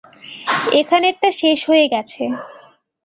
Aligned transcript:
এখানেরটা 0.79 1.29
শেষ 1.39 1.59
হয়ে 1.69 1.85
গেছে। 1.93 2.23